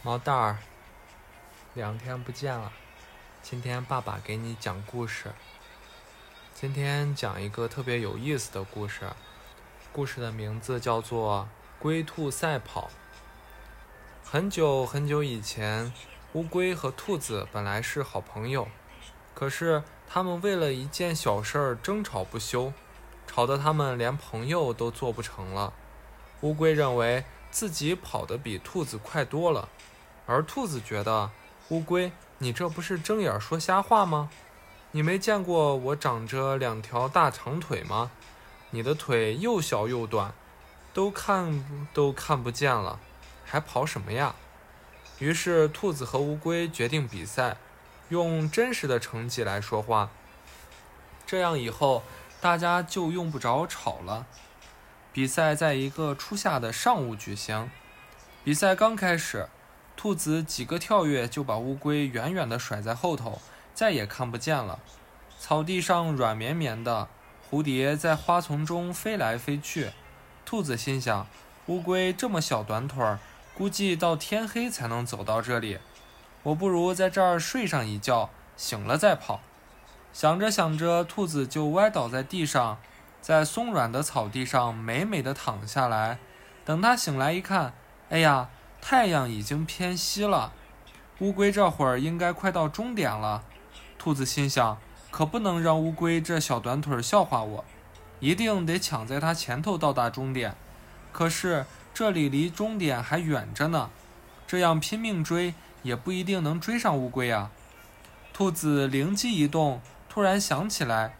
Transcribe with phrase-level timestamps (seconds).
[0.00, 0.58] 毛蛋儿，
[1.74, 2.72] 两天不见了，
[3.42, 5.32] 今天爸爸给你讲故事。
[6.54, 9.10] 今天讲一个特别有意思的故事，
[9.92, 11.48] 故事的名字叫做
[11.82, 12.82] 《龟兔赛跑》。
[14.24, 15.92] 很久很久以前，
[16.34, 18.68] 乌龟和兔子本来是好朋友，
[19.34, 22.72] 可是他们为了一件小事儿争吵不休，
[23.26, 25.72] 吵得他们连朋友都做不成了。
[26.42, 29.68] 乌龟认为自己跑得比兔子快多了。
[30.26, 31.30] 而兔子觉得，
[31.68, 34.30] 乌龟，你这不是睁眼说瞎话吗？
[34.92, 38.10] 你没见过我长着两条大长腿吗？
[38.70, 40.32] 你的腿又小又短，
[40.92, 43.00] 都看都看不见了，
[43.44, 44.34] 还跑什么呀？
[45.18, 47.56] 于是，兔子和乌龟决定比赛，
[48.10, 50.10] 用真实的成绩来说话。
[51.26, 52.02] 这样以后
[52.40, 54.26] 大家就用不着吵了。
[55.12, 57.70] 比赛在一个初夏的上午举行，
[58.44, 59.48] 比赛刚开始。
[59.96, 63.40] 兔子几个跳跃就把乌龟远远地甩在后头，
[63.74, 64.78] 再也看不见了。
[65.40, 67.08] 草地上软绵绵的，
[67.50, 69.90] 蝴蝶在花丛中飞来飞去。
[70.44, 71.26] 兔子心想：
[71.66, 73.18] 乌龟这么小短腿儿，
[73.54, 75.78] 估计到天黑才能走到这里。
[76.44, 79.40] 我不如在这儿睡上一觉，醒了再跑。
[80.12, 82.78] 想着想着，兔子就歪倒在地上，
[83.20, 86.18] 在松软的草地上美美的躺下来。
[86.64, 87.72] 等它醒来一看，
[88.10, 88.48] 哎呀！
[88.80, 90.52] 太阳已经偏西了，
[91.18, 93.42] 乌龟这会儿应该快到终点了。
[93.98, 94.78] 兔子心想：
[95.10, 97.64] 可不能让乌龟这小短腿笑话我，
[98.20, 100.54] 一定得抢在它前头到达终点。
[101.12, 103.90] 可是这里离终点还远着呢，
[104.46, 107.50] 这样拼命追也不一定能追上乌龟啊。
[108.32, 111.16] 兔子灵机一动，突然想起来，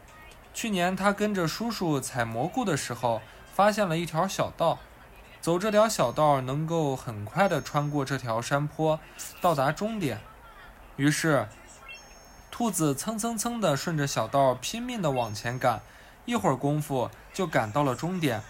[0.60, 3.22] 去年他跟着叔叔采蘑菇的时候，
[3.54, 4.80] 发现了一条小道。
[5.40, 8.98] 走这条小道能够很快地穿过这条山坡，
[9.40, 10.20] 到达终点。
[10.96, 11.46] 于是，
[12.50, 15.80] 兔子蹭蹭蹭地顺着小道拼命地往前赶，
[16.24, 18.42] 一会儿功夫就赶到了终点。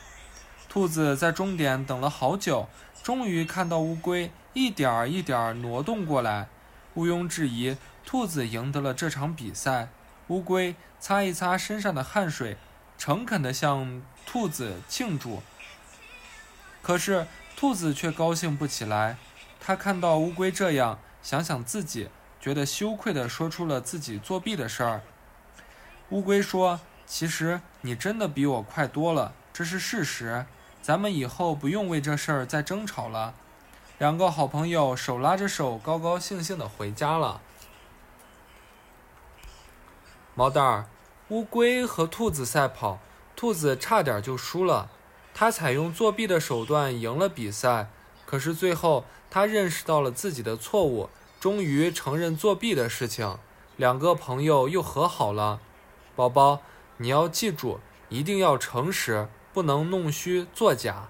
[0.67, 2.69] 兔子在终点等了好久，
[3.03, 6.49] 终于看到乌龟一点儿一点儿挪动过来。
[6.95, 9.91] 毋庸置疑，兔子赢得了这场比赛。
[10.29, 12.57] 乌龟擦一擦身上的汗水，
[12.97, 15.43] 诚恳地向兔子庆祝。
[16.83, 19.17] 可是兔子却高兴不起来，
[19.61, 22.09] 它看到乌龟这样，想想自己，
[22.41, 25.01] 觉得羞愧地说出了自己作弊的事儿。
[26.11, 30.47] 乌龟说：“其实你真的比我快多了，这是事实。
[30.81, 33.35] 咱们以后不用为这事儿再争吵了。”
[33.99, 37.41] 两个好朋友手拉着手，高高兴兴地回家了。
[40.39, 40.87] 毛蛋儿，
[41.31, 43.01] 乌龟和兔子赛跑，
[43.35, 44.89] 兔子差点就输了。
[45.35, 47.91] 他采用作弊的手段赢了比赛，
[48.25, 51.11] 可是最后他认识到了自己的错误，
[51.41, 53.37] 终于承认作弊的事情。
[53.77, 55.59] 两个朋友又和好了。
[56.15, 56.61] 宝宝，
[56.99, 61.09] 你要记住，一定要诚实，不能弄虚作假。